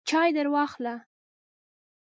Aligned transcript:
چای 0.09 0.29
درواخله! 0.37 0.95